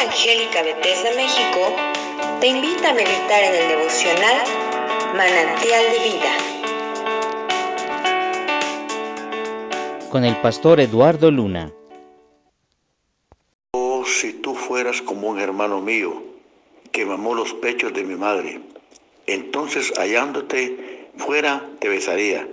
[0.00, 1.74] Evangélica Bethesda México
[2.40, 4.44] te invita a meditar en el devocional
[5.16, 6.32] Manantial de Vida.
[10.08, 11.72] Con el pastor Eduardo Luna.
[13.72, 16.22] Oh, si tú fueras como un hermano mío,
[16.92, 18.60] que mamó los pechos de mi madre,
[19.26, 22.46] entonces hallándote fuera te besaría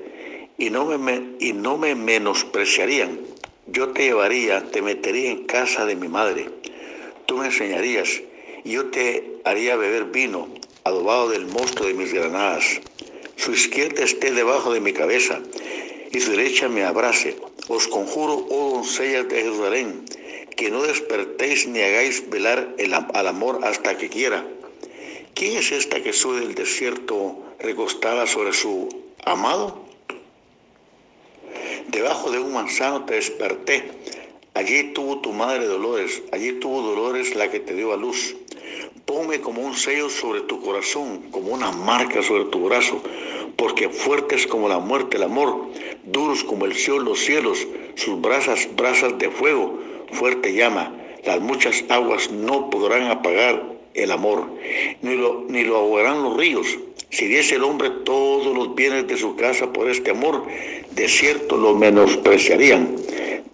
[0.57, 3.19] y no me, y no me menospreciarían.
[3.67, 6.54] Yo te llevaría, te metería en casa de mi madre.
[7.25, 8.21] Tú me enseñarías
[8.63, 10.47] y yo te haría beber vino
[10.83, 12.81] adobado del mosto de mis granadas.
[13.35, 15.41] Su izquierda esté debajo de mi cabeza
[16.11, 17.37] y su derecha me abrace.
[17.67, 20.05] Os conjuro, oh doncellas de Jerusalén,
[20.55, 24.45] que no despertéis ni hagáis velar el, al amor hasta que quiera.
[25.33, 28.87] ¿Quién es esta que sube del desierto recostada sobre su
[29.25, 29.83] amado?
[31.87, 33.91] Debajo de un manzano te desperté.
[34.55, 38.37] Allí tuvo tu madre dolores, allí tuvo dolores la que te dio a luz.
[39.03, 43.03] Ponme como un sello sobre tu corazón, como una marca sobre tu brazo,
[43.57, 45.71] porque fuerte es como la muerte el amor,
[46.05, 49.77] duros como el cielo los cielos, sus brasas, brasas de fuego,
[50.13, 50.93] fuerte llama.
[51.25, 53.61] Las muchas aguas no podrán apagar
[53.93, 54.47] el amor,
[55.01, 56.67] ni lo, ni lo ahogarán los ríos.
[57.09, 60.45] Si diese el hombre todos los bienes de su casa por este amor,
[60.91, 62.95] de cierto lo menospreciarían.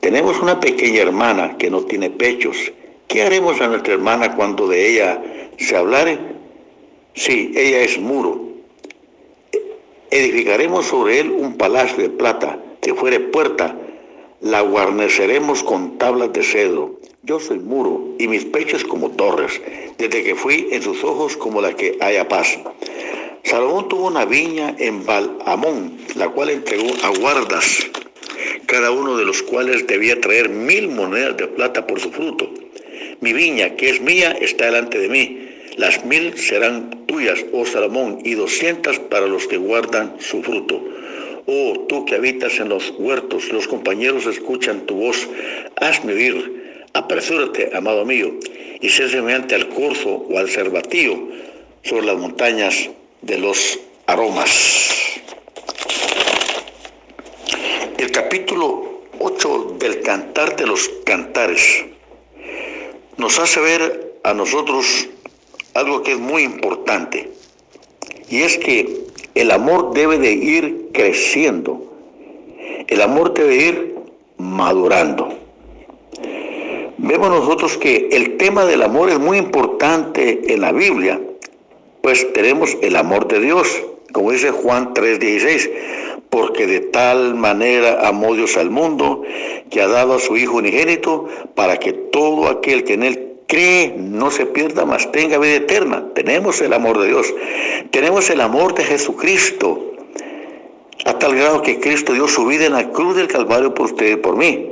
[0.02, 2.73] Tenemos una pequeña hermana que no tiene pechos.
[3.07, 5.21] ¿Qué haremos a nuestra hermana cuando de ella
[5.57, 6.17] se hablare?
[7.13, 8.41] Sí, ella es muro.
[10.09, 13.77] Edificaremos sobre él un palacio de plata, que fuere puerta.
[14.41, 16.99] La guarneceremos con tablas de cedro.
[17.22, 19.61] Yo soy muro y mis pechos como torres,
[19.99, 22.57] desde que fui en sus ojos como la que haya paz.
[23.44, 27.88] Salomón tuvo una viña en Balamón, la cual entregó a guardas,
[28.72, 32.50] cada uno de los cuales debía traer mil monedas de plata por su fruto.
[33.19, 35.50] Mi viña, que es mía, está delante de mí.
[35.75, 40.81] Las mil serán tuyas, oh Salomón, y doscientas para los que guardan su fruto.
[41.47, 45.28] Oh, tú que habitas en los huertos, los compañeros escuchan tu voz.
[45.75, 48.40] Hazme oír, apresúrate, amado mío,
[48.79, 51.19] y sé semejante al corzo o al cervatillo
[51.84, 52.90] sobre las montañas
[53.22, 55.19] de los aromas.
[58.11, 61.85] Capítulo 8 del Cantar de los Cantares
[63.16, 65.07] nos hace ver a nosotros
[65.73, 67.29] algo que es muy importante,
[68.29, 71.94] y es que el amor debe de ir creciendo,
[72.88, 73.95] el amor debe ir
[74.38, 75.33] madurando.
[76.97, 81.22] Vemos nosotros que el tema del amor es muy importante en la Biblia,
[82.01, 83.67] pues tenemos el amor de Dios,
[84.11, 85.69] como dice Juan 3:16,
[86.31, 89.22] porque de tal manera amó Dios al mundo
[89.69, 93.94] que ha dado a su Hijo unigénito para que todo aquel que en él cree
[93.97, 96.06] no se pierda, mas tenga vida eterna.
[96.16, 97.34] Tenemos el amor de Dios,
[97.91, 99.91] tenemos el amor de Jesucristo,
[101.03, 104.14] a tal grado que Cristo dio su vida en la cruz del Calvario por usted
[104.14, 104.72] y por mí.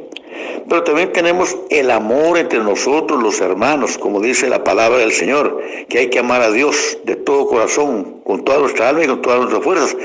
[0.69, 5.61] Pero también tenemos el amor entre nosotros los hermanos, como dice la palabra del Señor,
[5.89, 9.21] que hay que amar a Dios de todo corazón, con toda nuestra alma y con
[9.21, 9.97] todas nuestras fuerzas.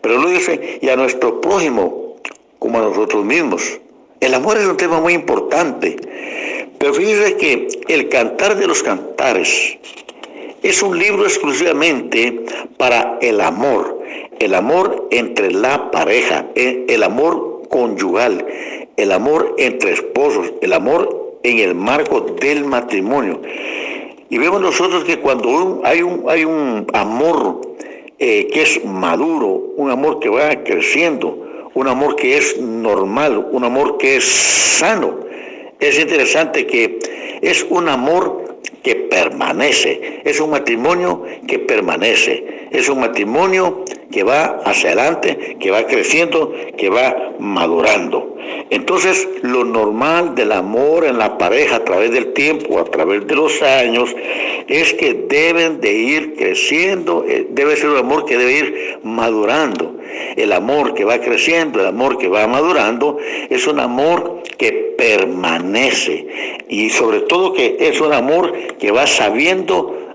[0.00, 2.16] Pero lo dice, y a nuestro prójimo
[2.58, 3.80] como a nosotros mismos.
[4.20, 5.96] El amor es un tema muy importante.
[6.78, 9.78] Pero fíjense que el cantar de los cantares
[10.62, 12.44] es un libro exclusivamente
[12.76, 14.02] para el amor,
[14.38, 18.46] el amor entre la pareja, el amor conyugal,
[19.02, 23.40] el amor entre esposos, el amor en el marco del matrimonio.
[24.28, 27.60] Y vemos nosotros que cuando hay un, hay un amor
[28.18, 33.64] eh, que es maduro, un amor que va creciendo, un amor que es normal, un
[33.64, 35.20] amor que es sano,
[35.78, 36.98] es interesante que
[37.40, 44.60] es un amor que permanece, es un matrimonio que permanece, es un matrimonio que va
[44.64, 48.36] hacia adelante, que va creciendo, que va madurando.
[48.70, 53.34] Entonces, lo normal del amor en la pareja a través del tiempo, a través de
[53.34, 54.14] los años,
[54.66, 59.96] es que deben de ir creciendo, eh, debe ser un amor que debe ir madurando.
[60.36, 63.18] El amor que va creciendo, el amor que va madurando,
[63.48, 70.09] es un amor que permanece y sobre todo que es un amor que va sabiendo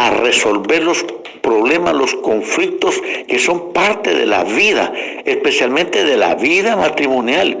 [0.00, 1.04] a resolver los
[1.42, 2.94] problemas, los conflictos
[3.28, 4.94] que son parte de la vida,
[5.26, 7.58] especialmente de la vida matrimonial.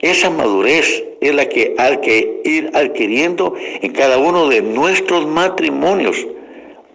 [0.00, 6.16] Esa madurez es la que hay que ir adquiriendo en cada uno de nuestros matrimonios.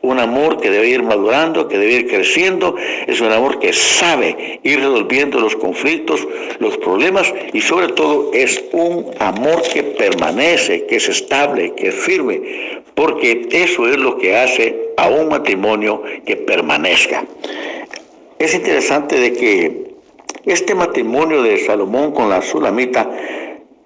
[0.02, 2.76] Un amor que debe ir madurando, que debe ir creciendo,
[3.08, 6.28] es un amor que sabe ir resolviendo los conflictos,
[6.60, 11.96] los problemas y sobre todo es un amor que permanece, que es estable, que es
[11.96, 12.42] firme,
[12.96, 17.26] porque eso es lo que hace a un matrimonio que permanezca.
[18.40, 19.92] Es interesante de que
[20.46, 23.08] este matrimonio de Salomón con la Sulamita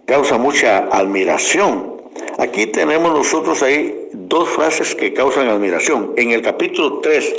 [0.05, 1.95] causa mucha admiración.
[2.37, 6.13] Aquí tenemos nosotros ahí dos frases que causan admiración.
[6.15, 7.35] En el capítulo 3,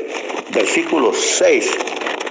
[0.55, 1.71] versículo 6,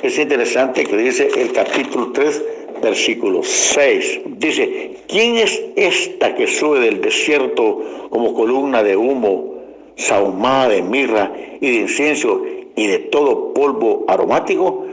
[0.03, 2.43] es interesante que dice el capítulo 3,
[2.81, 4.21] versículo 6.
[4.37, 9.55] Dice, ¿quién es esta que sube del desierto como columna de humo,
[9.95, 12.43] sahumada de mirra y de incienso
[12.75, 14.85] y de todo polvo aromático?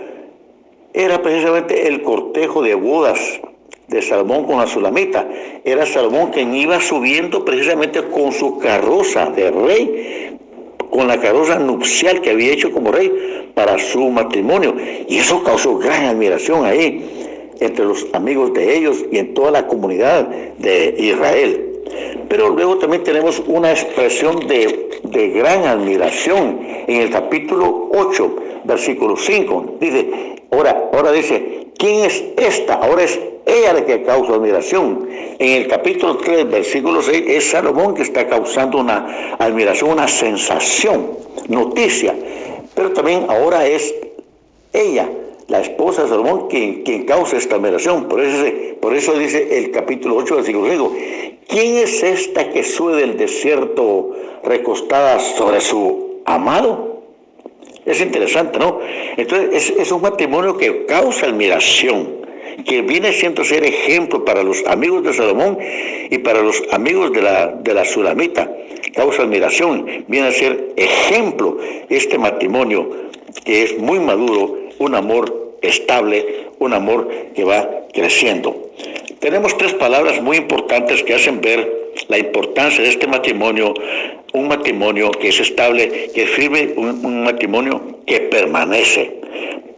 [0.95, 3.41] Era precisamente el cortejo de bodas
[3.89, 5.29] de Salomón con la Sulamita.
[5.65, 10.39] Era Salomón quien iba subiendo precisamente con su carroza de rey,
[10.91, 14.75] con la carroza nupcial que había hecho como rey para su matrimonio.
[15.09, 19.67] Y eso causó gran admiración ahí entre los amigos de ellos y en toda la
[19.67, 20.27] comunidad
[20.59, 21.69] de Israel.
[22.29, 29.17] Pero luego también tenemos una expresión de, de gran admiración en el capítulo 8, versículo
[29.17, 29.77] 5.
[29.81, 32.75] Dice, ahora, ahora dice, ¿quién es esta?
[32.75, 35.09] Ahora es ella la que causa admiración.
[35.39, 41.19] En el capítulo 3, versículo 6, es Salomón que está causando una admiración, una sensación,
[41.49, 42.15] noticia.
[42.75, 43.95] Pero también ahora es
[44.73, 45.11] ella,
[45.49, 48.09] la esposa de Salomón, quien, quien causa esta admiración.
[48.09, 48.45] Por eso,
[48.81, 50.93] por eso dice el capítulo 8, versículo 5,
[51.49, 54.13] ¿quién es esta que sube del desierto
[54.45, 57.03] recostada sobre su amado?
[57.85, 58.79] Es interesante, ¿no?
[59.17, 62.22] Entonces, es, es un matrimonio que causa admiración
[62.67, 65.59] que viene siendo ser ejemplo para los amigos de Salomón
[66.11, 68.51] y para los amigos de la, de la Sulamita.
[68.95, 71.59] Causa admiración, viene a ser ejemplo
[71.89, 72.91] este matrimonio
[73.45, 78.71] que es muy maduro, un amor estable, un amor que va creciendo.
[79.21, 81.82] Tenemos tres palabras muy importantes que hacen ver
[82.13, 83.73] la importancia de este matrimonio,
[84.35, 86.39] un matrimonio que es estable, que es
[86.77, 89.21] un, matrimonio que permanece.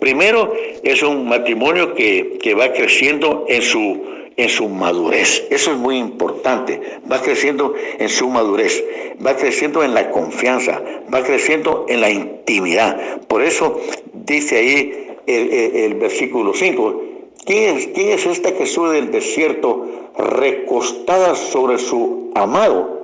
[0.01, 0.53] Primero,
[0.83, 4.03] es un matrimonio que, va creciendo en su,
[4.37, 5.47] en su madurez.
[5.51, 6.81] Eso es muy importante.
[7.11, 8.85] Va creciendo en su madurez,
[9.25, 10.83] va creciendo en la confianza,
[11.13, 13.21] va creciendo en la intimidad.
[13.29, 13.81] Por eso
[14.13, 17.04] dice ahí el, versículo 5,
[17.45, 19.87] ¿quién es, ¿quién es esta que sube del desierto
[20.17, 23.03] recostada sobre su amado?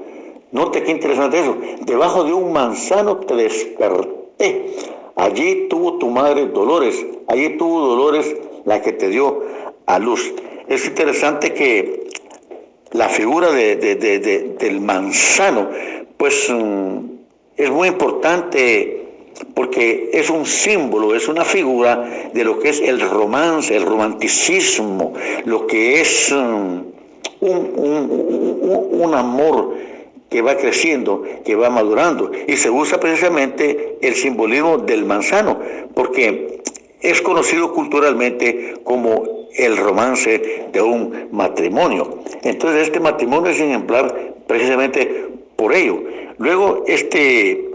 [0.53, 1.57] Note qué interesante eso.
[1.83, 4.21] Debajo de un manzano te desperté
[5.21, 9.43] Allí tuvo tu madre dolores, allí tuvo dolores la que te dio
[9.85, 10.33] a luz.
[10.67, 12.09] Es interesante que
[12.93, 15.69] la figura del manzano,
[16.17, 16.99] pues mm,
[17.55, 19.00] es muy importante
[19.55, 25.15] porque es un símbolo, es una figura de lo que es el romance, el romanticismo,
[25.45, 26.81] lo que es mm,
[27.41, 29.75] un, un amor
[30.29, 32.31] que va creciendo, que va madurando.
[32.47, 35.59] Y se usa precisamente el simbolismo del manzano,
[35.95, 36.63] porque
[37.01, 42.21] es conocido culturalmente como el romance de un matrimonio.
[42.43, 46.03] Entonces este matrimonio es ejemplar precisamente por ello.
[46.39, 47.70] Luego este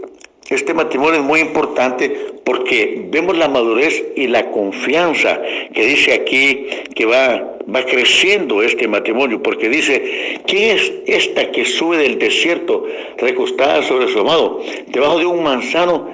[0.50, 5.42] este matrimonio es muy importante porque vemos la madurez y la confianza
[5.74, 11.64] que dice aquí que va, va creciendo este matrimonio, porque dice, ¿quién es esta que
[11.64, 12.84] sube del desierto
[13.18, 14.62] recostada sobre su amado?
[14.86, 16.08] Debajo de un manzano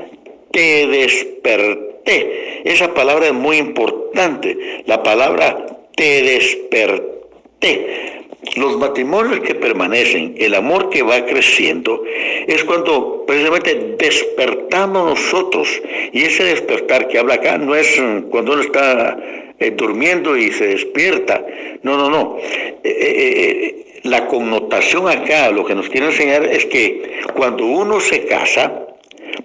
[0.50, 2.62] te desperté.
[2.64, 7.11] Esa palabra es muy importante, la palabra te desperté.
[8.56, 12.02] Los matrimonios que permanecen, el amor que va creciendo,
[12.46, 15.80] es cuando precisamente despertamos nosotros.
[16.12, 19.16] Y ese despertar que habla acá no es mm, cuando uno está
[19.58, 21.44] eh, durmiendo y se despierta.
[21.82, 22.36] No, no, no.
[22.40, 28.26] Eh, eh, la connotación acá, lo que nos quiere enseñar es que cuando uno se
[28.26, 28.81] casa,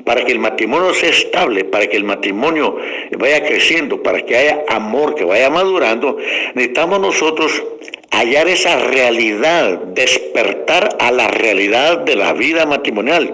[0.03, 2.77] para que el matrimonio sea estable, para que el matrimonio
[3.17, 6.17] vaya creciendo, para que haya amor, que vaya madurando,
[6.53, 7.63] necesitamos nosotros
[8.12, 13.34] hallar esa realidad, despertar a la realidad de la vida matrimonial,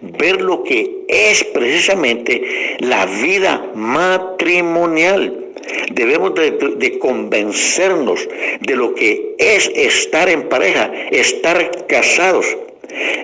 [0.00, 5.38] ver lo que es precisamente la vida matrimonial.
[5.92, 8.28] Debemos de, convencernos
[8.60, 12.46] de lo que es estar en pareja, estar casados.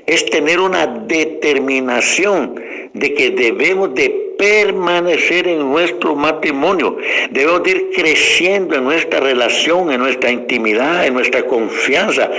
[0.07, 2.63] Es tener una determinación
[2.95, 6.97] de que debemos de permanecer en nuestro matrimonio.
[7.31, 12.31] Debemos ir creciendo en nuestra relación, en nuestra intimidad, en nuestra confianza.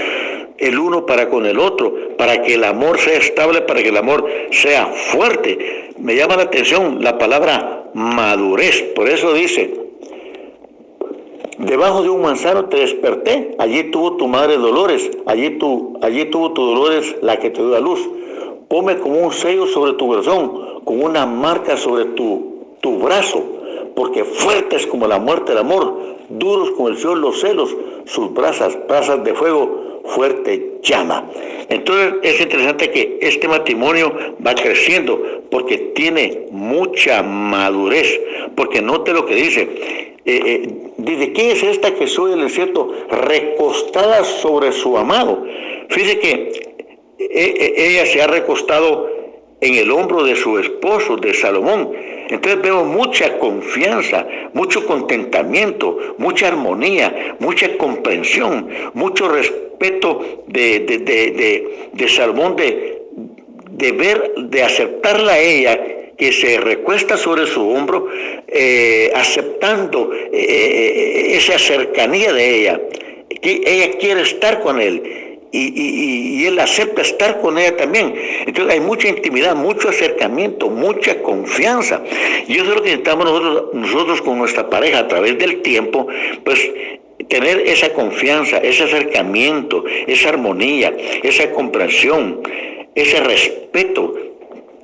[0.58, 3.98] el uno para con el otro, para que el amor sea estable, para que el
[3.98, 5.94] amor sea fuerte.
[5.98, 9.74] Me llama la atención la palabra madurez, por eso dice,
[11.60, 16.54] debajo de un manzano te desperté, allí tuvo tu madre dolores, allí, tu, allí tuvo
[16.54, 18.00] tu dolores la que te dio a luz.
[18.70, 23.44] Ponme como un sello sobre tu corazón, como una marca sobre tu, tu brazo,
[23.96, 28.34] porque fuerte es como la muerte el amor, duros como el sol los celos, sus
[28.34, 31.30] brasas, brasas de fuego, fuerte llama.
[31.70, 34.14] Entonces es interesante que este matrimonio
[34.46, 38.20] va creciendo porque tiene mucha madurez,
[38.56, 39.62] porque note lo que dice.
[40.26, 45.44] Eh, eh, dice, ¿quién es esta que sube del desierto recostada sobre su amado?
[45.90, 46.79] Fíjese que
[47.20, 49.20] ella se ha recostado
[49.62, 51.92] en el hombro de su esposo, de Salomón.
[52.30, 60.80] Entonces vemos mucha confianza, mucho contentamiento, mucha armonía, mucha comprensión, mucho respeto de,
[61.94, 63.02] de, Salomón de,
[63.72, 65.80] de ver, de aceptarla a ella
[66.18, 68.08] que se recuesta sobre su hombro,
[68.48, 72.82] eh, aceptando eh, eh, esa cercanía de ella,
[73.42, 78.14] que ella quiere estar con él y, él acepta estar con ella también.
[78.46, 82.04] Entonces hay mucha intimidad, mucho acercamiento, mucha confianza.
[82.48, 86.08] Y eso es lo que necesitamos nosotros, nosotros con nuestra pareja a través del tiempo,
[86.44, 86.70] pues
[87.28, 92.42] tener esa confianza, ese acercamiento, esa armonía, esa comprensión,
[92.96, 94.16] ese respeto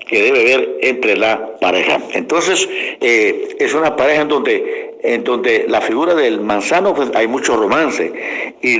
[0.07, 2.00] que debe haber entre la pareja.
[2.13, 2.69] Entonces,
[3.01, 7.55] eh, es una pareja en donde, en donde la figura del manzano, pues hay mucho
[7.55, 8.12] romance.
[8.62, 8.77] Y,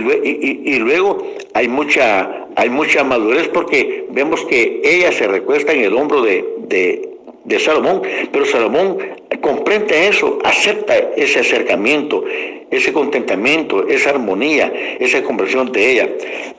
[0.80, 6.22] luego hay mucha, hay mucha madurez porque vemos que ella se recuesta en el hombro
[6.22, 8.02] de, de, Salomón,
[8.34, 8.98] pero Salomón
[9.40, 12.24] comprende eso, acepta ese acercamiento,
[12.70, 16.10] ese contentamiento, esa armonía, esa comprensión de ella.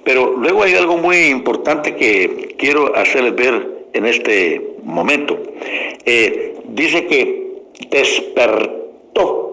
[0.05, 5.39] Pero luego hay algo muy importante que quiero hacerles ver en este momento.
[6.05, 7.47] Eh, dice que
[7.91, 9.46] despertó.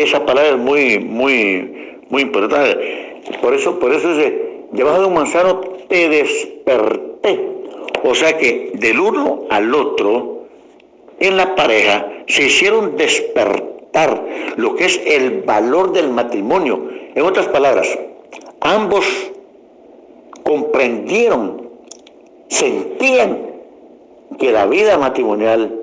[0.00, 3.20] Esa palabra es muy, muy, muy importante.
[3.42, 7.38] Por eso, por eso dice, debajo de un manzano te desperté.
[8.02, 10.46] O sea que del uno al otro,
[11.18, 14.24] en la pareja, se hicieron despertar
[14.56, 16.88] lo que es el valor del matrimonio.
[17.14, 17.86] En otras palabras,
[18.62, 19.04] ambos
[20.42, 21.68] comprendieron
[22.48, 23.50] sentían
[24.38, 25.78] que la vida matrimonial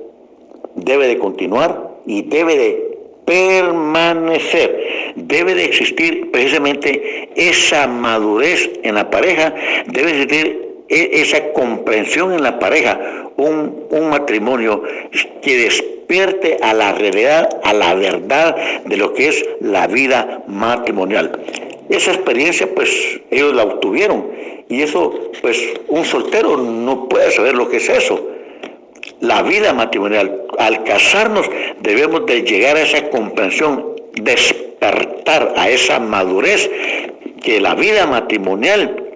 [0.74, 2.97] debe de continuar y debe de
[3.28, 5.14] permanecer.
[5.18, 9.54] Debe de existir precisamente esa madurez en la pareja,
[9.88, 13.00] debe de existir e-, esa comprensión en la pareja,
[13.36, 14.82] un, un, matrimonio
[15.42, 18.56] que despierte a la realidad, a la verdad
[18.86, 21.38] de lo que es la vida matrimonial.
[21.90, 24.32] Esa experiencia pues ellos la obtuvieron
[24.70, 28.37] y eso pues un soltero no puede saber lo que es eso.
[29.22, 31.50] La vida matrimonial, al casarnos
[31.82, 36.70] debemos de llegar a esa comprensión, despertar a esa madurez
[37.42, 39.07] que la vida matrimonial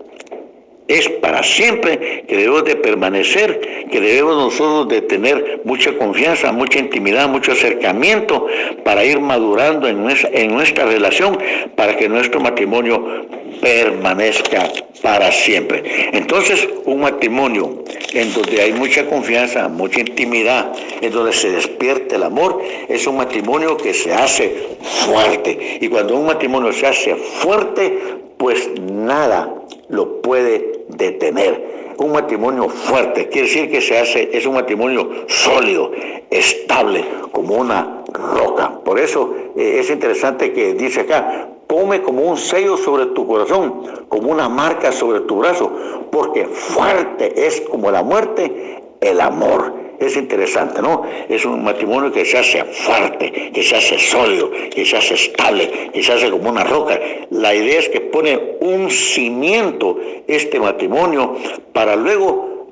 [0.97, 6.79] es para siempre, que debemos de permanecer, que debemos nosotros de tener mucha confianza, mucha
[6.79, 8.47] intimidad, mucho acercamiento
[8.83, 11.37] para ir madurando en nuestra, en nuestra relación,
[11.75, 13.27] para que nuestro matrimonio
[13.61, 14.71] permanezca
[15.01, 16.09] para siempre.
[16.13, 17.83] Entonces, un matrimonio
[18.13, 23.17] en donde hay mucha confianza, mucha intimidad, en donde se despierte el amor, es un
[23.17, 25.79] matrimonio que se hace fuerte.
[25.81, 27.99] Y cuando un matrimonio se hace fuerte,
[28.37, 29.60] pues nada
[29.91, 31.93] lo puede detener.
[31.97, 35.91] Un matrimonio fuerte, quiere decir que se hace, es un matrimonio sólido,
[36.31, 38.79] estable, como una roca.
[38.83, 43.83] Por eso eh, es interesante que dice acá, Pome como un sello sobre tu corazón,
[44.09, 45.71] como una marca sobre tu brazo,
[46.11, 49.73] porque fuerte es como la muerte el amor.
[50.01, 51.03] Es interesante, ¿no?
[51.29, 55.91] Es un matrimonio que se hace fuerte, que se hace sólido, que se hace estable,
[55.93, 56.99] que se hace como una roca.
[57.29, 61.35] La idea es que pone un cimiento este matrimonio
[61.71, 62.71] para luego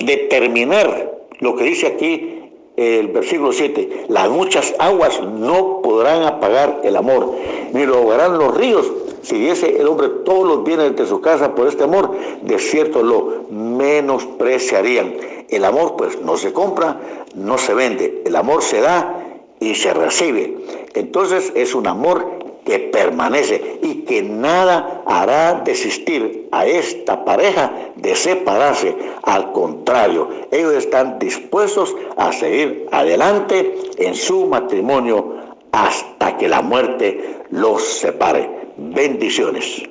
[0.00, 2.36] determinar lo que dice aquí
[2.76, 7.34] el versículo 7, las muchas aguas no podrán apagar el amor,
[7.72, 8.92] ni lo ahogarán los ríos.
[9.26, 13.02] Si diese el hombre todos los bienes de su casa por este amor, de cierto
[13.02, 15.16] lo menospreciarían.
[15.48, 17.00] El amor pues no se compra,
[17.34, 19.24] no se vende, el amor se da
[19.58, 20.58] y se recibe.
[20.94, 22.24] Entonces es un amor
[22.64, 28.94] que permanece y que nada hará desistir a esta pareja de separarse.
[29.24, 35.34] Al contrario, ellos están dispuestos a seguir adelante en su matrimonio
[35.72, 38.55] hasta que la muerte los separe.
[38.78, 39.82] Bendiciones.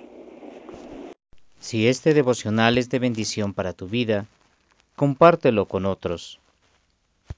[1.59, 4.27] Si este devocional es de bendición para tu vida,
[4.95, 6.39] compártelo con otros.